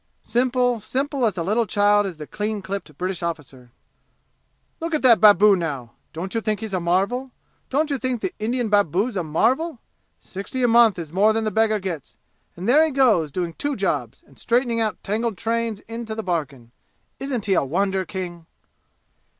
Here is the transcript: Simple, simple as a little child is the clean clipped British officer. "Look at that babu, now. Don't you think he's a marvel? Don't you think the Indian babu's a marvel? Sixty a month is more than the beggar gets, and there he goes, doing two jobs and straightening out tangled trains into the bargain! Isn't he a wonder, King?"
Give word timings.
Simple, 0.23 0.81
simple 0.81 1.27
as 1.27 1.37
a 1.37 1.43
little 1.43 1.67
child 1.67 2.07
is 2.07 2.17
the 2.17 2.25
clean 2.25 2.63
clipped 2.63 2.97
British 2.97 3.21
officer. 3.21 3.69
"Look 4.79 4.95
at 4.95 5.03
that 5.03 5.21
babu, 5.21 5.55
now. 5.55 5.91
Don't 6.11 6.33
you 6.33 6.41
think 6.41 6.61
he's 6.61 6.73
a 6.73 6.79
marvel? 6.79 7.29
Don't 7.69 7.91
you 7.91 7.99
think 7.99 8.19
the 8.21 8.33
Indian 8.39 8.67
babu's 8.67 9.15
a 9.15 9.21
marvel? 9.21 9.77
Sixty 10.17 10.63
a 10.63 10.67
month 10.67 10.97
is 10.97 11.13
more 11.13 11.33
than 11.33 11.43
the 11.43 11.51
beggar 11.51 11.77
gets, 11.77 12.17
and 12.55 12.67
there 12.67 12.83
he 12.83 12.89
goes, 12.89 13.31
doing 13.31 13.53
two 13.53 13.75
jobs 13.75 14.23
and 14.25 14.39
straightening 14.39 14.79
out 14.81 14.97
tangled 15.03 15.37
trains 15.37 15.81
into 15.81 16.15
the 16.15 16.23
bargain! 16.23 16.71
Isn't 17.19 17.45
he 17.45 17.53
a 17.53 17.63
wonder, 17.63 18.03
King?" 18.03 18.47